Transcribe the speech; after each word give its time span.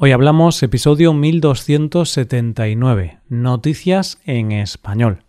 Hoy 0.00 0.12
hablamos 0.12 0.62
episodio 0.62 1.12
1279, 1.12 3.18
Noticias 3.28 4.20
en 4.26 4.52
Español. 4.52 5.24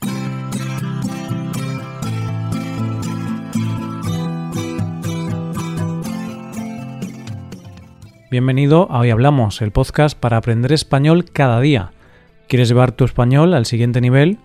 Bienvenido 8.30 8.92
a 8.92 9.00
Hoy 9.00 9.10
Hablamos, 9.10 9.64
el 9.64 9.72
podcast 9.72 10.16
para 10.16 10.38
aprender 10.38 10.72
español 10.72 11.26
cada 11.26 11.60
día. 11.62 11.90
¿Quieres 12.48 12.70
llevar 12.70 12.92
tu 12.92 13.06
español 13.06 13.56
al 13.56 13.66
siguiente 13.66 14.02
nivel? 14.02 14.38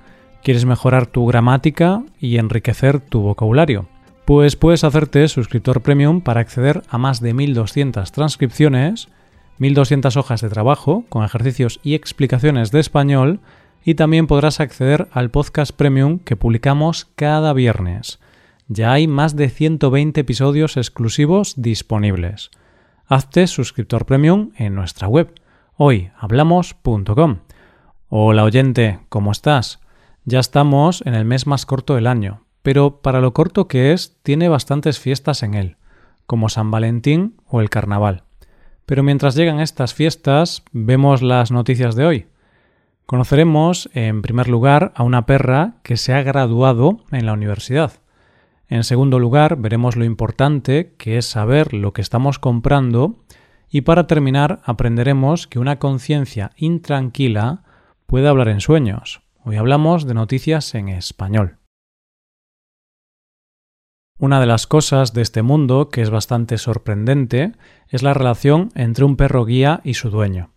¿Quieres 0.43 0.65
mejorar 0.65 1.05
tu 1.05 1.27
gramática 1.27 2.03
y 2.19 2.39
enriquecer 2.39 2.99
tu 2.99 3.21
vocabulario? 3.21 3.91
Pues 4.25 4.57
puedes 4.57 4.85
hacerte 4.85 5.29
suscriptor 5.29 5.83
premium 5.83 6.23
para 6.23 6.41
acceder 6.41 6.83
a 6.89 6.97
más 6.97 7.21
de 7.21 7.35
1200 7.35 8.11
transcripciones 8.11 9.11
1200 9.59 10.17
hojas 10.17 10.41
de 10.41 10.49
trabajo 10.49 11.05
con 11.09 11.25
ejercicios 11.25 11.81
y 11.83 11.95
explicaciones 11.95 12.71
de 12.71 12.81
español 12.81 13.41
y 13.85 13.95
también 13.95 14.27
podrás 14.27 14.61
acceder 14.61 15.09
al 15.13 15.31
podcast 15.31 15.73
premium 15.73 16.19
que 16.19 16.37
publicamos 16.37 17.07
cada 17.17 17.53
viernes. 17.53 18.19
Ya 18.69 18.93
hay 18.93 19.07
más 19.07 19.37
de 19.37 19.51
120 19.51 20.21
episodios 20.21 20.77
exclusivos 20.77 21.55
disponibles. 21.57 22.51
Hazte 23.07 23.47
suscriptor 23.47 24.07
premium 24.07 24.53
en 24.57 24.75
nuestra 24.75 25.07
web 25.07 25.35
hoyhablamos.com. 25.77 27.39
Hola 28.09 28.45
oyente, 28.45 29.01
¿cómo 29.09 29.33
estás? 29.33 29.81
Ya 30.25 30.41
estamos 30.41 31.03
en 31.05 31.15
el 31.15 31.25
mes 31.25 31.47
más 31.47 31.67
corto 31.67 31.97
del 31.97 32.07
año, 32.07 32.45
pero 32.63 33.03
para 33.03 33.21
lo 33.21 33.35
corto 33.35 33.69
que 33.69 33.93
es, 33.93 34.17
tiene 34.23 34.49
bastantes 34.49 34.99
fiestas 34.99 35.43
en 35.43 35.55
él, 35.55 35.77
como 36.27 36.49
San 36.49 36.71
Valentín 36.71 37.37
o 37.47 37.61
el 37.61 37.69
Carnaval. 37.69 38.24
Pero 38.87 39.03
mientras 39.03 39.35
llegan 39.35 39.61
estas 39.61 39.95
fiestas, 39.95 40.63
vemos 40.73 41.23
las 41.23 41.51
noticias 41.51 41.95
de 41.97 42.05
hoy. 42.05 42.27
Conoceremos, 43.07 43.91
en 43.95 44.23
primer 44.23 44.49
lugar, 44.49 44.93
a 44.95 45.03
una 45.03 45.27
perra 45.27 45.75
que 45.83 45.97
se 45.97 46.15
ha 46.15 46.23
graduado 46.23 47.01
en 47.11 47.27
la 47.27 47.33
universidad. 47.33 47.93
En 48.69 48.85
segundo 48.85 49.19
lugar, 49.19 49.57
veremos 49.57 49.97
lo 49.97 50.05
importante 50.05 50.95
que 50.99 51.19
es 51.19 51.27
saber 51.27 51.75
lo 51.75 51.93
que 51.93 52.03
estamos 52.03 52.39
comprando. 52.39 53.23
Y 53.71 53.83
para 53.83 54.07
terminar, 54.07 54.61
aprenderemos 54.65 55.47
que 55.47 55.59
una 55.59 55.79
conciencia 55.79 56.53
intranquila 56.57 57.63
puede 58.07 58.29
hablar 58.29 58.49
en 58.49 58.61
sueños. 58.61 59.23
Hoy 59.45 59.57
hablamos 59.57 60.07
de 60.07 60.15
noticias 60.15 60.75
en 60.75 60.89
español. 60.89 61.59
Una 64.17 64.39
de 64.39 64.47
las 64.47 64.69
cosas 64.69 65.13
de 65.13 65.23
este 65.23 65.43
mundo 65.43 65.89
que 65.89 66.01
es 66.01 66.09
bastante 66.09 66.57
sorprendente 66.57 67.51
es 67.89 68.05
la 68.05 68.15
relación 68.15 68.71
entre 68.77 69.05
un 69.05 69.17
perro 69.17 69.45
guía 69.45 69.81
y 69.83 69.95
su 69.95 70.09
dueño. 70.09 70.51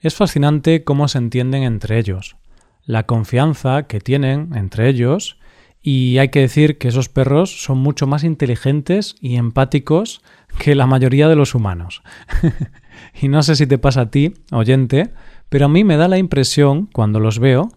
Es 0.00 0.16
fascinante 0.16 0.82
cómo 0.82 1.06
se 1.06 1.18
entienden 1.18 1.62
entre 1.62 2.00
ellos, 2.00 2.36
la 2.84 3.06
confianza 3.06 3.84
que 3.84 4.00
tienen 4.00 4.50
entre 4.56 4.88
ellos 4.88 5.38
y 5.80 6.18
hay 6.18 6.30
que 6.30 6.40
decir 6.40 6.76
que 6.78 6.88
esos 6.88 7.08
perros 7.08 7.62
son 7.62 7.78
mucho 7.78 8.08
más 8.08 8.24
inteligentes 8.24 9.14
y 9.20 9.36
empáticos 9.36 10.20
que 10.58 10.74
la 10.74 10.86
mayoría 10.86 11.28
de 11.28 11.36
los 11.36 11.54
humanos. 11.54 12.02
y 13.22 13.28
no 13.28 13.44
sé 13.44 13.54
si 13.54 13.68
te 13.68 13.78
pasa 13.78 14.02
a 14.02 14.10
ti, 14.10 14.34
oyente, 14.50 15.10
pero 15.48 15.66
a 15.66 15.68
mí 15.68 15.84
me 15.84 15.96
da 15.96 16.08
la 16.08 16.18
impresión, 16.18 16.86
cuando 16.86 17.20
los 17.20 17.38
veo, 17.38 17.68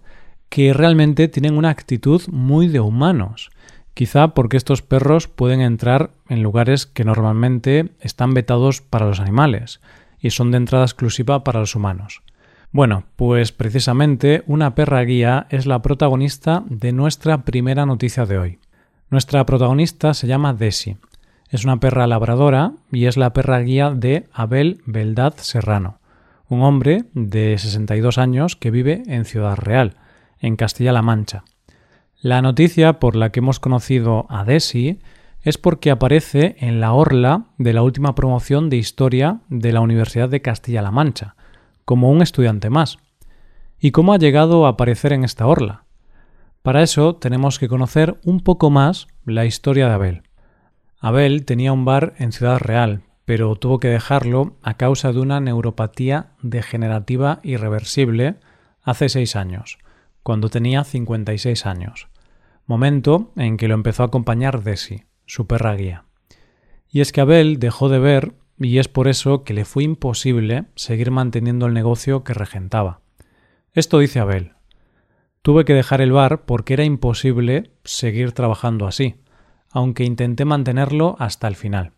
que 0.50 0.74
realmente 0.74 1.28
tienen 1.28 1.58
una 1.58 1.70
actitud 1.70 2.24
muy 2.32 2.68
de 2.70 2.80
humanos 2.80 3.52
Quizá 3.94 4.30
porque 4.30 4.58
estos 4.58 4.82
perros 4.82 5.28
pueden 5.28 5.62
entrar 5.62 6.12
en 6.30 6.44
lugares 6.44 6.86
que 6.86 7.04
normalmente 7.04 7.90
están 8.00 8.34
vetados 8.34 8.82
para 8.82 9.06
los 9.06 9.20
animales 9.20 9.82
y 10.20 10.30
son 10.30 10.52
de 10.52 10.58
entrada 10.58 10.86
exclusiva 10.86 11.44
para 11.44 11.60
los 11.60 11.76
humanos. 11.76 12.22
Bueno, 12.72 13.04
pues 13.18 13.52
precisamente 13.52 14.44
una 14.48 14.76
perra 14.76 15.02
guía 15.02 15.46
es 15.50 15.66
la 15.66 15.82
protagonista 15.82 16.64
de 16.68 16.94
nuestra 16.94 17.44
primera 17.44 17.86
noticia 17.86 18.26
de 18.26 18.38
hoy. 18.38 18.60
Nuestra 19.10 19.46
protagonista 19.46 20.14
se 20.14 20.28
llama 20.28 20.54
Desi. 20.54 20.96
Es 21.50 21.66
una 21.66 21.82
perra 21.82 22.08
labradora 22.08 22.72
y 22.94 23.08
es 23.08 23.18
la 23.18 23.34
perra 23.34 23.60
guía 23.60 23.92
de 23.92 24.30
Abel 24.32 24.82
Beldad 24.86 25.34
Serrano, 25.36 26.00
un 26.48 26.62
hombre 26.62 27.04
de 27.14 27.58
62 27.58 28.18
años 28.18 28.56
que 28.56 28.72
vive 28.72 29.04
en 29.08 29.26
Ciudad 29.26 29.58
Real, 29.58 29.98
en 30.40 30.56
Castilla-La 30.56 31.02
Mancha. 31.02 31.44
La 32.24 32.44
noticia 32.44 33.00
por 33.00 33.16
la 33.16 33.32
que 33.32 33.40
hemos 33.40 33.60
conocido 33.60 34.28
a 34.30 34.46
Desi 34.46 35.00
es 35.42 35.58
porque 35.58 35.90
aparece 35.90 36.56
en 36.60 36.80
la 36.80 36.94
orla 36.94 37.46
de 37.58 37.74
la 37.74 37.82
última 37.82 38.14
promoción 38.14 38.70
de 38.70 38.78
historia 38.78 39.40
de 39.50 39.72
la 39.72 39.82
Universidad 39.82 40.30
de 40.30 40.44
Castilla-La 40.44 40.92
Mancha, 40.92 41.36
como 41.84 42.12
un 42.12 42.22
estudiante 42.22 42.70
más. 42.70 43.00
¿Y 43.80 43.90
cómo 43.90 44.14
ha 44.14 44.20
llegado 44.20 44.68
a 44.68 44.70
aparecer 44.70 45.14
en 45.14 45.24
esta 45.24 45.48
orla? 45.48 45.86
Para 46.62 46.84
eso 46.84 47.16
tenemos 47.16 47.58
que 47.58 47.68
conocer 47.68 48.20
un 48.24 48.42
poco 48.42 48.70
más 48.70 49.08
la 49.26 49.46
historia 49.46 49.88
de 49.88 49.94
Abel. 49.96 50.22
Abel 51.00 51.44
tenía 51.44 51.74
un 51.74 51.86
bar 51.86 52.14
en 52.20 52.34
Ciudad 52.34 52.60
Real, 52.60 53.02
pero 53.26 53.56
tuvo 53.56 53.80
que 53.80 53.88
dejarlo 53.88 54.58
a 54.62 54.76
causa 54.76 55.12
de 55.12 55.22
una 55.22 55.40
neuropatía 55.40 56.34
degenerativa 56.44 57.40
irreversible 57.42 58.36
hace 58.84 59.10
seis 59.10 59.36
años, 59.36 59.80
cuando 60.22 60.50
tenía 60.50 60.84
56 60.84 61.66
años 61.66 62.11
momento 62.72 63.34
en 63.36 63.58
que 63.58 63.68
lo 63.68 63.74
empezó 63.74 64.04
a 64.04 64.06
acompañar 64.06 64.64
Desi, 64.64 65.04
su 65.26 65.46
perra 65.46 65.76
guía. 65.76 66.06
Y 66.90 67.02
es 67.02 67.12
que 67.12 67.20
Abel 67.20 67.60
dejó 67.60 67.90
de 67.90 68.00
ver 68.00 68.34
y 68.58 68.78
es 68.78 68.88
por 68.88 69.10
eso 69.10 69.44
que 69.44 69.54
le 69.54 69.66
fue 69.66 69.84
imposible 69.84 70.66
seguir 70.76 71.12
manteniendo 71.12 71.66
el 71.66 71.74
negocio 71.74 72.24
que 72.24 72.34
regentaba. 72.34 73.02
Esto 73.74 74.00
dice 74.00 74.20
Abel. 74.20 74.54
Tuve 75.42 75.66
que 75.66 75.74
dejar 75.74 76.00
el 76.00 76.14
bar 76.14 76.46
porque 76.46 76.74
era 76.74 76.86
imposible 76.86 77.72
seguir 77.84 78.32
trabajando 78.32 78.88
así, 78.88 79.16
aunque 79.70 80.06
intenté 80.06 80.46
mantenerlo 80.46 81.18
hasta 81.20 81.48
el 81.50 81.56
final. 81.56 81.92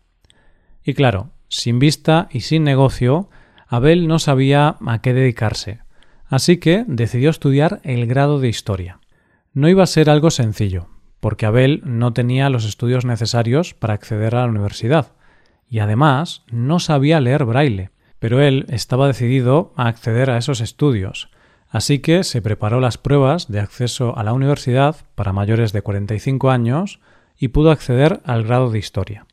Y 0.82 0.94
claro, 0.94 1.30
sin 1.48 1.78
vista 1.78 2.28
y 2.32 2.40
sin 2.40 2.64
negocio, 2.64 3.30
Abel 3.68 4.08
no 4.08 4.18
sabía 4.18 4.76
a 4.84 5.00
qué 5.02 5.14
dedicarse, 5.14 5.80
así 6.26 6.56
que 6.56 6.84
decidió 6.88 7.30
estudiar 7.30 7.80
el 7.84 8.06
grado 8.06 8.40
de 8.40 8.48
historia. 8.48 8.98
No 9.54 9.68
iba 9.68 9.84
a 9.84 9.86
ser 9.86 10.10
algo 10.10 10.32
sencillo, 10.32 10.88
porque 11.20 11.46
Abel 11.46 11.80
no 11.84 12.12
tenía 12.12 12.50
los 12.50 12.64
estudios 12.64 13.04
necesarios 13.04 13.72
para 13.72 13.94
acceder 13.94 14.34
a 14.34 14.40
la 14.40 14.50
universidad, 14.50 15.12
y 15.68 15.78
además 15.78 16.42
no 16.50 16.80
sabía 16.80 17.20
leer 17.20 17.44
braille, 17.44 17.90
pero 18.18 18.42
él 18.42 18.66
estaba 18.68 19.06
decidido 19.06 19.72
a 19.76 19.86
acceder 19.86 20.28
a 20.30 20.38
esos 20.38 20.60
estudios, 20.60 21.30
así 21.68 22.00
que 22.00 22.24
se 22.24 22.42
preparó 22.42 22.80
las 22.80 22.98
pruebas 22.98 23.46
de 23.46 23.60
acceso 23.60 24.18
a 24.18 24.24
la 24.24 24.32
universidad 24.32 24.96
para 25.14 25.32
mayores 25.32 25.72
de 25.72 25.82
45 25.82 26.50
años 26.50 26.98
y 27.38 27.48
pudo 27.48 27.70
acceder 27.70 28.22
al 28.24 28.42
grado 28.42 28.70
de 28.70 28.80
historia. 28.80 29.24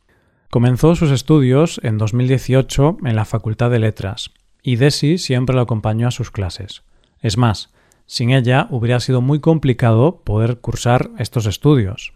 Comenzó 0.51 0.93
sus 0.93 1.09
estudios 1.09 1.81
en 1.81 1.97
2018 1.97 2.97
en 3.05 3.15
la 3.15 3.25
Facultad 3.25 3.71
de 3.71 3.79
Letras, 3.79 4.29
y 4.61 4.75
Desi 4.75 5.17
siempre 5.17 5.55
lo 5.55 5.61
acompañó 5.61 6.07
a 6.07 6.11
sus 6.11 6.29
clases. 6.29 6.83
Es 7.21 7.37
más, 7.37 7.73
sin 8.11 8.31
ella 8.31 8.67
hubiera 8.71 8.99
sido 8.99 9.21
muy 9.21 9.39
complicado 9.39 10.19
poder 10.25 10.59
cursar 10.59 11.11
estos 11.17 11.45
estudios. 11.45 12.11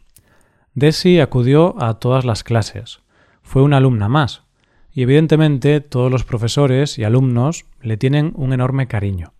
Desi 0.74 1.22
acudió 1.22 1.82
a 1.82 2.00
todas 2.00 2.26
las 2.26 2.44
clases. 2.44 3.00
Fue 3.44 3.62
una 3.62 3.78
alumna 3.78 4.10
más. 4.10 4.44
Y 4.92 5.04
evidentemente 5.04 5.80
todos 5.80 6.12
los 6.12 6.26
profesores 6.26 7.00
y 7.00 7.06
alumnos 7.06 7.64
le 7.80 7.96
tienen 7.96 8.34
un 8.36 8.52
enorme 8.52 8.90
cariño. 8.90 9.32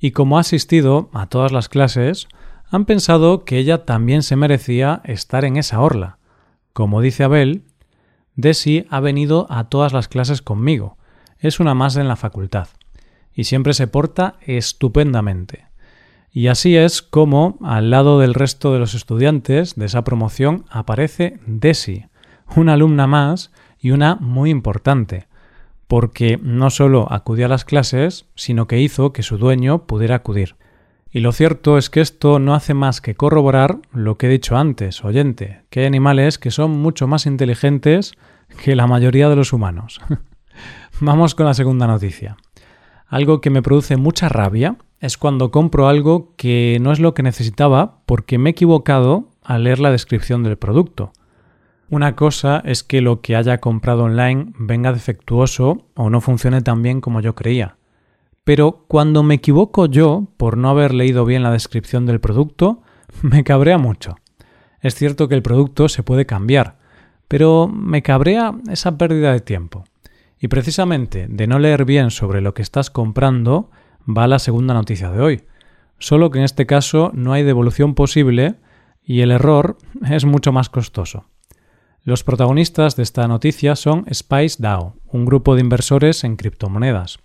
Y 0.00 0.12
como 0.12 0.38
ha 0.38 0.40
asistido 0.40 1.10
a 1.12 1.26
todas 1.26 1.52
las 1.52 1.68
clases, 1.68 2.26
han 2.70 2.86
pensado 2.86 3.44
que 3.44 3.58
ella 3.58 3.84
también 3.84 4.22
se 4.22 4.36
merecía 4.36 5.02
estar 5.04 5.44
en 5.44 5.58
esa 5.58 5.82
orla. 5.82 6.16
Como 6.72 7.02
dice 7.02 7.22
Abel, 7.22 7.64
Desi 8.34 8.86
ha 8.88 9.00
venido 9.00 9.46
a 9.50 9.68
todas 9.68 9.92
las 9.92 10.08
clases 10.08 10.40
conmigo. 10.40 10.96
Es 11.38 11.60
una 11.60 11.74
más 11.74 11.96
en 11.96 12.08
la 12.08 12.16
facultad. 12.16 12.68
Y 13.34 13.44
siempre 13.44 13.74
se 13.74 13.86
porta 13.86 14.36
estupendamente. 14.40 15.65
Y 16.36 16.48
así 16.48 16.76
es 16.76 17.00
como, 17.00 17.56
al 17.62 17.88
lado 17.88 18.20
del 18.20 18.34
resto 18.34 18.74
de 18.74 18.78
los 18.78 18.92
estudiantes 18.92 19.74
de 19.74 19.86
esa 19.86 20.04
promoción, 20.04 20.66
aparece 20.68 21.40
Desi, 21.46 22.04
una 22.56 22.74
alumna 22.74 23.06
más 23.06 23.52
y 23.80 23.92
una 23.92 24.16
muy 24.16 24.50
importante, 24.50 25.28
porque 25.86 26.38
no 26.42 26.68
solo 26.68 27.10
acudió 27.10 27.46
a 27.46 27.48
las 27.48 27.64
clases, 27.64 28.26
sino 28.34 28.66
que 28.66 28.82
hizo 28.82 29.14
que 29.14 29.22
su 29.22 29.38
dueño 29.38 29.86
pudiera 29.86 30.16
acudir. 30.16 30.56
Y 31.10 31.20
lo 31.20 31.32
cierto 31.32 31.78
es 31.78 31.88
que 31.88 32.02
esto 32.02 32.38
no 32.38 32.52
hace 32.52 32.74
más 32.74 33.00
que 33.00 33.14
corroborar 33.14 33.78
lo 33.94 34.18
que 34.18 34.26
he 34.26 34.30
dicho 34.30 34.58
antes, 34.58 35.02
oyente, 35.06 35.62
que 35.70 35.80
hay 35.80 35.86
animales 35.86 36.36
que 36.36 36.50
son 36.50 36.70
mucho 36.70 37.06
más 37.06 37.24
inteligentes 37.24 38.12
que 38.62 38.76
la 38.76 38.86
mayoría 38.86 39.30
de 39.30 39.36
los 39.36 39.54
humanos. 39.54 40.02
Vamos 41.00 41.34
con 41.34 41.46
la 41.46 41.54
segunda 41.54 41.86
noticia. 41.86 42.36
Algo 43.08 43.40
que 43.40 43.50
me 43.50 43.62
produce 43.62 43.96
mucha 43.96 44.28
rabia 44.28 44.76
es 45.00 45.16
cuando 45.16 45.50
compro 45.50 45.88
algo 45.88 46.32
que 46.36 46.78
no 46.80 46.92
es 46.92 46.98
lo 46.98 47.14
que 47.14 47.22
necesitaba 47.22 48.00
porque 48.06 48.38
me 48.38 48.50
he 48.50 48.52
equivocado 48.52 49.28
al 49.42 49.64
leer 49.64 49.78
la 49.78 49.90
descripción 49.90 50.42
del 50.42 50.56
producto. 50.56 51.12
Una 51.88 52.16
cosa 52.16 52.60
es 52.64 52.82
que 52.82 53.00
lo 53.00 53.20
que 53.20 53.36
haya 53.36 53.58
comprado 53.58 54.04
online 54.04 54.52
venga 54.58 54.92
defectuoso 54.92 55.86
o 55.94 56.10
no 56.10 56.20
funcione 56.20 56.62
tan 56.62 56.82
bien 56.82 57.00
como 57.00 57.20
yo 57.20 57.36
creía. 57.36 57.76
Pero 58.42 58.84
cuando 58.88 59.22
me 59.22 59.36
equivoco 59.36 59.86
yo 59.86 60.26
por 60.36 60.56
no 60.56 60.68
haber 60.70 60.92
leído 60.92 61.24
bien 61.24 61.44
la 61.44 61.52
descripción 61.52 62.06
del 62.06 62.20
producto, 62.20 62.82
me 63.22 63.44
cabrea 63.44 63.78
mucho. 63.78 64.16
Es 64.80 64.96
cierto 64.96 65.28
que 65.28 65.36
el 65.36 65.42
producto 65.42 65.88
se 65.88 66.02
puede 66.02 66.26
cambiar, 66.26 66.78
pero 67.28 67.68
me 67.68 68.02
cabrea 68.02 68.54
esa 68.68 68.98
pérdida 68.98 69.32
de 69.32 69.40
tiempo. 69.40 69.84
Y 70.38 70.48
precisamente 70.48 71.26
de 71.28 71.46
no 71.46 71.58
leer 71.58 71.84
bien 71.84 72.10
sobre 72.10 72.40
lo 72.40 72.54
que 72.54 72.62
estás 72.62 72.90
comprando 72.90 73.70
va 74.06 74.26
la 74.26 74.38
segunda 74.38 74.74
noticia 74.74 75.10
de 75.10 75.20
hoy. 75.20 75.42
Solo 75.98 76.30
que 76.30 76.38
en 76.38 76.44
este 76.44 76.66
caso 76.66 77.10
no 77.14 77.32
hay 77.32 77.42
devolución 77.42 77.94
posible 77.94 78.56
y 79.02 79.20
el 79.20 79.30
error 79.30 79.78
es 80.10 80.24
mucho 80.24 80.52
más 80.52 80.68
costoso. 80.68 81.24
Los 82.02 82.22
protagonistas 82.22 82.94
de 82.94 83.02
esta 83.02 83.26
noticia 83.26 83.74
son 83.74 84.04
Spice 84.12 84.62
DAO, 84.62 84.94
un 85.06 85.24
grupo 85.24 85.54
de 85.54 85.62
inversores 85.62 86.22
en 86.22 86.36
criptomonedas. 86.36 87.18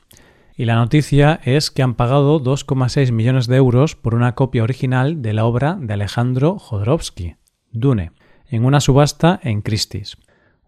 Y 0.56 0.66
la 0.66 0.75
noticia 0.75 1.40
es 1.44 1.69
que 1.69 1.84
han 1.84 1.94
pagado 1.94 2.42
2,6 2.42 3.12
millones 3.12 3.48
de 3.48 3.57
euros 3.57 3.96
por 3.96 4.16
una 4.16 4.34
copia 4.34 4.64
original 4.64 5.22
de 5.22 5.34
la 5.34 5.46
obra 5.46 5.78
de 5.80 5.94
Alejandro 5.94 6.57
Jodorowsky, 6.57 7.36
Dune, 7.72 8.12
en 8.50 8.66
una 8.66 8.80
subasta 8.80 9.40
en 9.44 9.62
Christie's. 9.62 10.18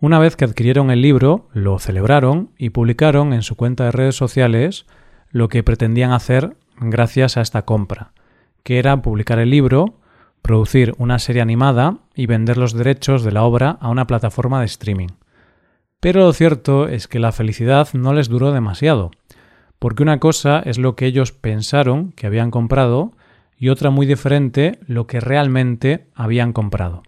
Una 0.04 0.20
vez 0.20 0.36
que 0.36 0.44
adquirieron 0.44 0.92
el 0.92 1.02
libro, 1.02 1.48
lo 1.54 1.80
celebraron 1.80 2.50
y 2.58 2.72
publicaron 2.72 3.32
en 3.32 3.42
su 3.42 3.56
cuenta 3.56 3.86
de 3.86 3.94
redes 3.94 4.18
sociales 4.18 4.86
lo 5.32 5.48
que 5.48 5.64
pretendían 5.64 6.12
hacer 6.12 6.58
gracias 6.78 7.38
a 7.38 7.42
esta 7.42 7.62
compra, 7.62 8.12
que 8.64 8.80
era 8.80 9.02
publicar 9.02 9.40
el 9.40 9.50
libro, 9.50 10.02
producir 10.42 10.94
una 10.98 11.20
serie 11.20 11.42
animada 11.42 12.00
y 12.16 12.26
vender 12.26 12.58
los 12.58 12.74
derechos 12.74 13.24
de 13.24 13.32
la 13.32 13.44
obra 13.44 13.78
a 13.80 13.88
una 13.88 14.06
plataforma 14.06 14.60
de 14.60 14.66
streaming. 14.66 15.08
Pero 16.02 16.20
lo 16.20 16.34
cierto 16.34 16.90
es 16.90 17.08
que 17.08 17.20
la 17.20 17.32
felicidad 17.32 17.88
no 17.94 18.14
les 18.14 18.28
duró 18.28 18.52
demasiado, 18.52 19.10
porque 19.80 20.04
una 20.04 20.20
cosa 20.20 20.60
es 20.66 20.80
lo 20.80 20.98
que 20.98 21.06
ellos 21.06 21.32
pensaron 21.32 22.12
que 22.12 22.28
habían 22.28 22.52
comprado 22.52 23.14
y 23.58 23.70
otra 23.70 23.90
muy 23.90 24.06
diferente 24.06 24.80
lo 24.86 25.08
que 25.08 25.22
realmente 25.22 26.10
habían 26.14 26.52
comprado. 26.52 27.04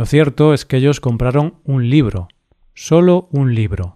Lo 0.00 0.06
cierto 0.06 0.54
es 0.54 0.64
que 0.64 0.78
ellos 0.78 0.98
compraron 0.98 1.56
un 1.62 1.90
libro, 1.90 2.28
solo 2.72 3.28
un 3.32 3.54
libro, 3.54 3.92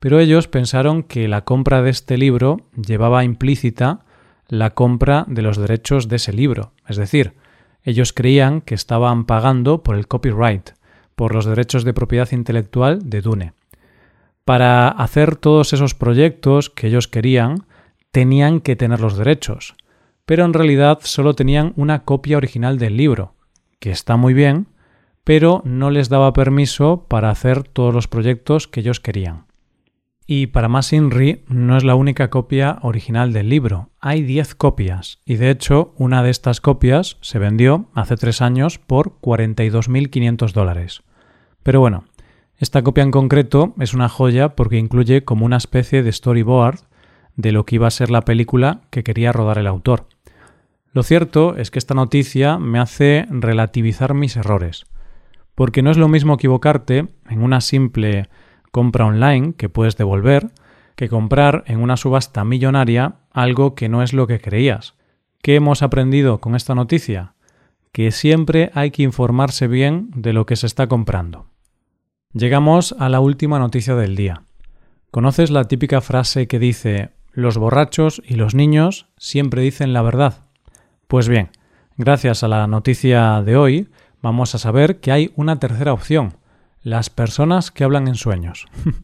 pero 0.00 0.18
ellos 0.18 0.48
pensaron 0.48 1.04
que 1.04 1.28
la 1.28 1.44
compra 1.44 1.82
de 1.82 1.90
este 1.90 2.18
libro 2.18 2.66
llevaba 2.74 3.22
implícita 3.22 4.00
la 4.48 4.70
compra 4.70 5.24
de 5.28 5.42
los 5.42 5.56
derechos 5.56 6.08
de 6.08 6.16
ese 6.16 6.32
libro, 6.32 6.72
es 6.88 6.96
decir, 6.96 7.34
ellos 7.84 8.12
creían 8.12 8.60
que 8.60 8.74
estaban 8.74 9.24
pagando 9.24 9.84
por 9.84 9.94
el 9.94 10.08
copyright, 10.08 10.70
por 11.14 11.32
los 11.32 11.44
derechos 11.44 11.84
de 11.84 11.94
propiedad 11.94 12.32
intelectual 12.32 13.08
de 13.08 13.20
Dune. 13.20 13.52
Para 14.44 14.88
hacer 14.88 15.36
todos 15.36 15.72
esos 15.72 15.94
proyectos 15.94 16.70
que 16.70 16.88
ellos 16.88 17.06
querían, 17.06 17.66
tenían 18.10 18.60
que 18.60 18.74
tener 18.74 18.98
los 18.98 19.16
derechos, 19.16 19.76
pero 20.24 20.44
en 20.44 20.54
realidad 20.54 20.98
solo 21.02 21.34
tenían 21.34 21.72
una 21.76 22.02
copia 22.02 22.36
original 22.36 22.78
del 22.78 22.96
libro, 22.96 23.34
que 23.78 23.92
está 23.92 24.16
muy 24.16 24.34
bien, 24.34 24.66
pero 25.26 25.60
no 25.64 25.90
les 25.90 26.08
daba 26.08 26.32
permiso 26.32 27.04
para 27.08 27.30
hacer 27.30 27.64
todos 27.64 27.92
los 27.92 28.06
proyectos 28.06 28.68
que 28.68 28.78
ellos 28.78 29.00
querían. 29.00 29.46
Y 30.24 30.46
para 30.46 30.68
más 30.68 30.92
Inri 30.92 31.42
no 31.48 31.76
es 31.76 31.82
la 31.82 31.96
única 31.96 32.30
copia 32.30 32.78
original 32.82 33.32
del 33.32 33.48
libro, 33.48 33.90
hay 34.00 34.22
10 34.22 34.54
copias, 34.54 35.18
y 35.24 35.34
de 35.34 35.50
hecho 35.50 35.94
una 35.96 36.22
de 36.22 36.30
estas 36.30 36.60
copias 36.60 37.16
se 37.22 37.40
vendió 37.40 37.86
hace 37.92 38.16
tres 38.16 38.40
años 38.40 38.78
por 38.78 39.18
42.500 39.20 40.52
dólares. 40.52 41.02
Pero 41.64 41.80
bueno, 41.80 42.04
esta 42.56 42.84
copia 42.84 43.02
en 43.02 43.10
concreto 43.10 43.74
es 43.80 43.94
una 43.94 44.08
joya 44.08 44.50
porque 44.54 44.78
incluye 44.78 45.24
como 45.24 45.44
una 45.44 45.56
especie 45.56 46.04
de 46.04 46.12
storyboard 46.12 46.78
de 47.34 47.50
lo 47.50 47.66
que 47.66 47.74
iba 47.74 47.88
a 47.88 47.90
ser 47.90 48.10
la 48.10 48.22
película 48.22 48.82
que 48.90 49.02
quería 49.02 49.32
rodar 49.32 49.58
el 49.58 49.66
autor. 49.66 50.06
Lo 50.92 51.02
cierto 51.02 51.56
es 51.56 51.72
que 51.72 51.80
esta 51.80 51.94
noticia 51.94 52.58
me 52.58 52.78
hace 52.78 53.26
relativizar 53.28 54.14
mis 54.14 54.36
errores, 54.36 54.86
porque 55.56 55.82
no 55.82 55.90
es 55.90 55.96
lo 55.96 56.06
mismo 56.06 56.34
equivocarte 56.34 57.08
en 57.28 57.42
una 57.42 57.60
simple 57.60 58.28
compra 58.70 59.06
online 59.06 59.54
que 59.54 59.68
puedes 59.68 59.96
devolver 59.96 60.52
que 60.96 61.08
comprar 61.08 61.64
en 61.66 61.80
una 61.80 61.96
subasta 61.96 62.44
millonaria 62.44 63.16
algo 63.32 63.74
que 63.74 63.88
no 63.88 64.02
es 64.02 64.12
lo 64.12 64.26
que 64.26 64.40
creías. 64.40 64.94
¿Qué 65.42 65.56
hemos 65.56 65.82
aprendido 65.82 66.40
con 66.40 66.54
esta 66.54 66.74
noticia? 66.74 67.34
Que 67.92 68.10
siempre 68.10 68.70
hay 68.74 68.90
que 68.90 69.02
informarse 69.02 69.66
bien 69.66 70.10
de 70.14 70.32
lo 70.32 70.46
que 70.46 70.56
se 70.56 70.66
está 70.66 70.88
comprando. 70.88 71.46
Llegamos 72.32 72.94
a 72.98 73.08
la 73.08 73.20
última 73.20 73.58
noticia 73.58 73.94
del 73.94 74.16
día. 74.16 74.42
¿Conoces 75.10 75.50
la 75.50 75.64
típica 75.64 76.00
frase 76.00 76.46
que 76.46 76.58
dice 76.58 77.10
los 77.32 77.56
borrachos 77.58 78.22
y 78.26 78.34
los 78.34 78.54
niños 78.54 79.06
siempre 79.16 79.62
dicen 79.62 79.92
la 79.92 80.02
verdad? 80.02 80.44
Pues 81.06 81.28
bien, 81.28 81.50
gracias 81.96 82.42
a 82.42 82.48
la 82.48 82.66
noticia 82.66 83.42
de 83.42 83.56
hoy, 83.56 83.88
vamos 84.26 84.56
a 84.56 84.58
saber 84.58 84.98
que 84.98 85.12
hay 85.12 85.32
una 85.36 85.60
tercera 85.60 85.92
opción, 85.92 86.34
las 86.82 87.10
personas 87.10 87.70
que 87.70 87.84
hablan 87.84 88.08
en 88.08 88.16
sueños. 88.16 88.66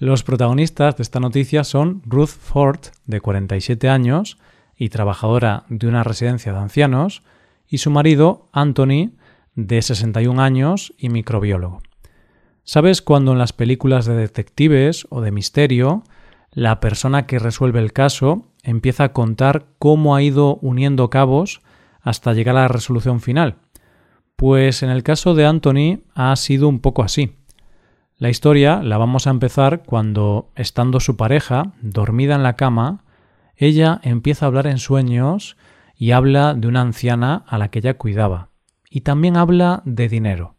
Los 0.00 0.24
protagonistas 0.24 0.96
de 0.96 1.04
esta 1.04 1.20
noticia 1.20 1.62
son 1.62 2.02
Ruth 2.04 2.30
Ford, 2.30 2.80
de 3.06 3.20
47 3.20 3.88
años 3.88 4.38
y 4.76 4.88
trabajadora 4.88 5.66
de 5.68 5.86
una 5.86 6.02
residencia 6.02 6.52
de 6.52 6.58
ancianos, 6.58 7.22
y 7.68 7.78
su 7.78 7.90
marido, 7.90 8.48
Anthony, 8.52 9.12
de 9.54 9.82
61 9.82 10.42
años 10.42 10.94
y 10.98 11.10
microbiólogo. 11.10 11.80
¿Sabes 12.64 13.02
cuando 13.02 13.30
en 13.32 13.38
las 13.38 13.52
películas 13.52 14.06
de 14.06 14.16
detectives 14.16 15.06
o 15.10 15.20
de 15.20 15.30
misterio 15.30 16.02
la 16.50 16.80
persona 16.80 17.26
que 17.26 17.38
resuelve 17.38 17.78
el 17.78 17.92
caso 17.92 18.48
empieza 18.64 19.04
a 19.04 19.12
contar 19.12 19.66
cómo 19.78 20.16
ha 20.16 20.22
ido 20.22 20.56
uniendo 20.56 21.08
cabos 21.08 21.60
hasta 22.00 22.32
llegar 22.32 22.56
a 22.56 22.62
la 22.62 22.68
resolución 22.68 23.20
final? 23.20 23.58
Pues 24.40 24.82
en 24.82 24.88
el 24.88 25.02
caso 25.02 25.34
de 25.34 25.44
Anthony 25.44 26.00
ha 26.14 26.34
sido 26.34 26.66
un 26.66 26.78
poco 26.78 27.02
así. 27.02 27.36
La 28.16 28.30
historia 28.30 28.82
la 28.82 28.96
vamos 28.96 29.26
a 29.26 29.30
empezar 29.30 29.82
cuando, 29.84 30.48
estando 30.56 30.98
su 30.98 31.18
pareja 31.18 31.74
dormida 31.82 32.36
en 32.36 32.42
la 32.42 32.56
cama, 32.56 33.04
ella 33.58 34.00
empieza 34.02 34.46
a 34.46 34.48
hablar 34.48 34.66
en 34.66 34.78
sueños 34.78 35.58
y 35.94 36.12
habla 36.12 36.54
de 36.54 36.68
una 36.68 36.80
anciana 36.80 37.44
a 37.48 37.58
la 37.58 37.68
que 37.68 37.80
ella 37.80 37.98
cuidaba. 37.98 38.48
Y 38.88 39.02
también 39.02 39.36
habla 39.36 39.82
de 39.84 40.08
dinero. 40.08 40.54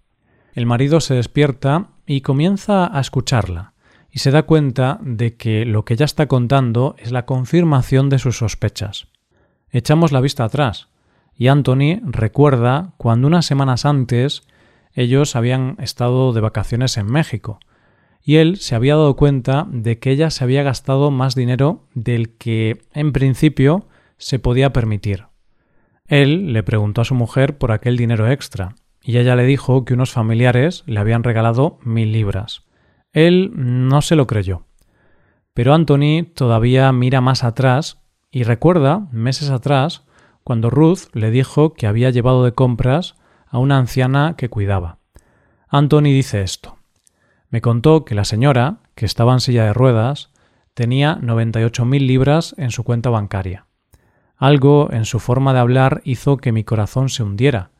El 0.53 0.67
marido 0.67 0.99
se 0.99 1.15
despierta 1.15 1.87
y 2.05 2.21
comienza 2.21 2.95
a 2.95 3.01
escucharla, 3.01 3.73
y 4.11 4.19
se 4.19 4.29
da 4.29 4.43
cuenta 4.43 4.99
de 5.01 5.37
que 5.37 5.65
lo 5.65 5.85
que 5.85 5.95
ella 5.95 6.05
está 6.05 6.27
contando 6.27 6.93
es 6.99 7.11
la 7.11 7.25
confirmación 7.25 8.09
de 8.09 8.19
sus 8.19 8.37
sospechas. 8.37 9.07
Echamos 9.71 10.11
la 10.11 10.21
vista 10.21 10.43
atrás 10.43 10.90
y 11.41 11.47
Anthony 11.47 11.99
recuerda 12.03 12.93
cuando 12.97 13.25
unas 13.25 13.47
semanas 13.47 13.87
antes 13.87 14.43
ellos 14.93 15.35
habían 15.35 15.75
estado 15.79 16.33
de 16.33 16.41
vacaciones 16.41 16.97
en 16.97 17.07
México 17.07 17.59
y 18.23 18.35
él 18.35 18.57
se 18.57 18.75
había 18.75 18.93
dado 18.93 19.15
cuenta 19.15 19.65
de 19.71 19.97
que 19.97 20.11
ella 20.11 20.29
se 20.29 20.43
había 20.43 20.61
gastado 20.61 21.09
más 21.09 21.33
dinero 21.33 21.87
del 21.95 22.37
que 22.37 22.83
en 22.93 23.11
principio 23.11 23.87
se 24.19 24.37
podía 24.37 24.71
permitir. 24.71 25.29
Él 26.05 26.53
le 26.53 26.61
preguntó 26.61 27.01
a 27.01 27.05
su 27.05 27.15
mujer 27.15 27.57
por 27.57 27.71
aquel 27.71 27.97
dinero 27.97 28.29
extra 28.29 28.75
y 29.01 29.17
ella 29.17 29.35
le 29.35 29.45
dijo 29.45 29.83
que 29.83 29.95
unos 29.95 30.11
familiares 30.11 30.83
le 30.85 30.99
habían 30.99 31.23
regalado 31.23 31.79
mil 31.81 32.11
libras. 32.11 32.65
Él 33.13 33.51
no 33.55 34.03
se 34.03 34.15
lo 34.15 34.27
creyó. 34.27 34.67
Pero 35.55 35.73
Anthony 35.73 36.23
todavía 36.35 36.91
mira 36.91 37.19
más 37.19 37.43
atrás 37.43 37.97
y 38.29 38.43
recuerda, 38.43 39.07
meses 39.11 39.49
atrás, 39.49 40.03
cuando 40.43 40.69
Ruth 40.69 41.13
le 41.13 41.31
dijo 41.31 41.73
que 41.73 41.87
había 41.87 42.09
llevado 42.09 42.43
de 42.43 42.53
compras 42.53 43.15
a 43.47 43.59
una 43.59 43.77
anciana 43.77 44.35
que 44.37 44.49
cuidaba. 44.49 44.97
Anthony 45.67 46.03
dice 46.03 46.41
esto. 46.41 46.77
Me 47.49 47.61
contó 47.61 48.05
que 48.05 48.15
la 48.15 48.25
señora, 48.25 48.77
que 48.95 49.05
estaba 49.05 49.33
en 49.33 49.41
silla 49.41 49.65
de 49.65 49.73
ruedas, 49.73 50.31
tenía 50.73 51.17
98.000 51.17 52.05
libras 52.05 52.55
en 52.57 52.71
su 52.71 52.83
cuenta 52.83 53.09
bancaria. 53.09 53.65
Algo 54.37 54.89
en 54.91 55.05
su 55.05 55.19
forma 55.19 55.53
de 55.53 55.59
hablar 55.59 56.01
hizo 56.03 56.37
que 56.37 56.51
mi 56.51 56.63
corazón 56.63 57.09
se 57.09 57.23
hundiera. 57.23 57.71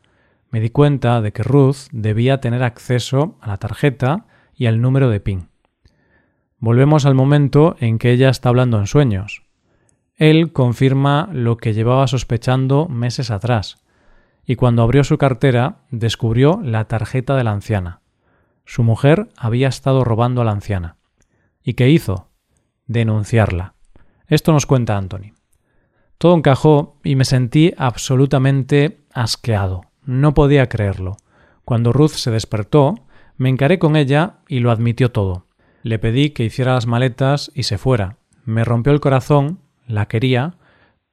Me 0.50 0.60
di 0.60 0.70
cuenta 0.70 1.20
de 1.20 1.32
que 1.32 1.42
Ruth 1.42 1.88
debía 1.90 2.40
tener 2.40 2.62
acceso 2.62 3.36
a 3.40 3.48
la 3.48 3.56
tarjeta 3.56 4.26
y 4.54 4.66
al 4.66 4.80
número 4.80 5.08
de 5.08 5.20
PIN. 5.20 5.48
Volvemos 6.58 7.06
al 7.06 7.14
momento 7.14 7.74
en 7.80 7.98
que 7.98 8.12
ella 8.12 8.28
está 8.28 8.50
hablando 8.50 8.78
en 8.78 8.86
sueños. 8.86 9.42
Él 10.22 10.52
confirma 10.52 11.28
lo 11.32 11.56
que 11.56 11.74
llevaba 11.74 12.06
sospechando 12.06 12.86
meses 12.86 13.32
atrás, 13.32 13.82
y 14.46 14.54
cuando 14.54 14.84
abrió 14.84 15.02
su 15.02 15.18
cartera 15.18 15.78
descubrió 15.90 16.60
la 16.62 16.84
tarjeta 16.84 17.34
de 17.34 17.42
la 17.42 17.50
anciana. 17.50 18.02
Su 18.64 18.84
mujer 18.84 19.30
había 19.36 19.66
estado 19.66 20.04
robando 20.04 20.40
a 20.40 20.44
la 20.44 20.52
anciana. 20.52 20.96
¿Y 21.64 21.74
qué 21.74 21.90
hizo? 21.90 22.28
Denunciarla. 22.86 23.74
Esto 24.28 24.52
nos 24.52 24.64
cuenta 24.64 24.96
Anthony. 24.96 25.32
Todo 26.18 26.36
encajó 26.36 27.00
y 27.02 27.16
me 27.16 27.24
sentí 27.24 27.74
absolutamente 27.76 29.00
asqueado. 29.12 29.80
No 30.04 30.34
podía 30.34 30.68
creerlo. 30.68 31.16
Cuando 31.64 31.92
Ruth 31.92 32.10
se 32.12 32.30
despertó, 32.30 32.94
Me 33.38 33.48
encaré 33.48 33.80
con 33.80 33.96
ella 33.96 34.36
y 34.46 34.60
lo 34.60 34.70
admitió 34.70 35.10
todo. 35.10 35.48
Le 35.82 35.98
pedí 35.98 36.30
que 36.30 36.44
hiciera 36.44 36.74
las 36.74 36.86
maletas 36.86 37.50
y 37.56 37.64
se 37.64 37.76
fuera. 37.76 38.18
Me 38.44 38.62
rompió 38.62 38.92
el 38.92 39.00
corazón, 39.00 39.61
la 39.86 40.06
quería, 40.06 40.56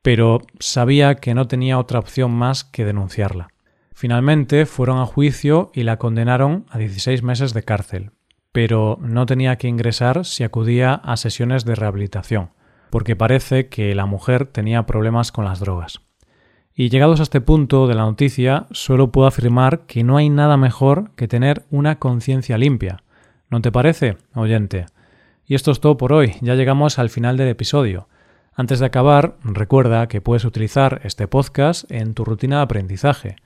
pero 0.01 0.41
sabía 0.59 1.15
que 1.15 1.33
no 1.33 1.47
tenía 1.47 1.79
otra 1.79 1.99
opción 1.99 2.31
más 2.31 2.63
que 2.63 2.85
denunciarla. 2.85 3.49
Finalmente 3.93 4.65
fueron 4.65 4.99
a 4.99 5.05
juicio 5.05 5.71
y 5.73 5.83
la 5.83 5.97
condenaron 5.97 6.65
a 6.69 6.77
16 6.77 7.21
meses 7.21 7.53
de 7.53 7.63
cárcel, 7.63 8.11
pero 8.51 8.97
no 9.01 9.25
tenía 9.25 9.57
que 9.57 9.67
ingresar 9.67 10.25
si 10.25 10.43
acudía 10.43 10.93
a 10.93 11.17
sesiones 11.17 11.65
de 11.65 11.75
rehabilitación, 11.75 12.51
porque 12.91 13.15
parece 13.15 13.67
que 13.67 13.93
la 13.95 14.05
mujer 14.05 14.45
tenía 14.45 14.85
problemas 14.85 15.31
con 15.31 15.45
las 15.45 15.59
drogas. 15.59 15.99
Y 16.73 16.87
llegados 16.87 17.19
a 17.19 17.23
este 17.23 17.41
punto 17.41 17.87
de 17.87 17.95
la 17.95 18.03
noticia, 18.03 18.67
solo 18.71 19.11
puedo 19.11 19.27
afirmar 19.27 19.81
que 19.81 20.05
no 20.05 20.15
hay 20.15 20.29
nada 20.29 20.55
mejor 20.55 21.11
que 21.17 21.27
tener 21.27 21.65
una 21.69 21.99
conciencia 21.99 22.57
limpia. 22.57 23.03
¿No 23.49 23.59
te 23.59 23.69
parece, 23.69 24.15
oyente? 24.33 24.85
Y 25.45 25.55
esto 25.55 25.71
es 25.71 25.81
todo 25.81 25.97
por 25.97 26.13
hoy, 26.13 26.35
ya 26.39 26.55
llegamos 26.55 26.99
al 26.99 27.09
final 27.09 27.35
del 27.35 27.49
episodio. 27.49 28.07
Antes 28.59 28.79
de 28.79 28.87
acabar, 28.87 29.37
recuerda 29.41 30.09
que 30.09 30.19
puedes 30.19 30.43
utilizar 30.43 30.99
este 31.05 31.29
podcast 31.29 31.89
en 31.89 32.13
tu 32.13 32.25
rutina 32.25 32.57
de 32.57 32.63
aprendizaje, 32.63 33.37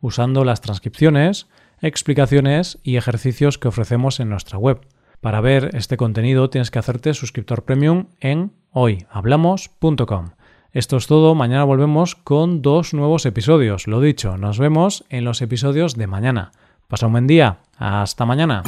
usando 0.00 0.46
las 0.46 0.62
transcripciones, 0.62 1.46
explicaciones 1.82 2.78
y 2.82 2.96
ejercicios 2.96 3.58
que 3.58 3.68
ofrecemos 3.68 4.18
en 4.18 4.30
nuestra 4.30 4.56
web. 4.56 4.80
Para 5.20 5.42
ver 5.42 5.72
este 5.74 5.98
contenido 5.98 6.48
tienes 6.48 6.70
que 6.70 6.78
hacerte 6.78 7.12
suscriptor 7.12 7.64
premium 7.66 8.06
en 8.18 8.52
hoyhablamos.com. 8.70 10.30
Esto 10.72 10.96
es 10.96 11.06
todo, 11.06 11.34
mañana 11.34 11.64
volvemos 11.64 12.14
con 12.14 12.62
dos 12.62 12.94
nuevos 12.94 13.26
episodios. 13.26 13.86
Lo 13.86 14.00
dicho, 14.00 14.38
nos 14.38 14.58
vemos 14.58 15.04
en 15.10 15.26
los 15.26 15.42
episodios 15.42 15.96
de 15.96 16.06
mañana. 16.06 16.52
Pasa 16.88 17.08
un 17.08 17.12
buen 17.12 17.26
día, 17.26 17.58
hasta 17.76 18.24
mañana. 18.24 18.62